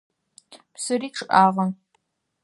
Псыри 0.73 1.09
чъыӏагъэ. 1.15 1.65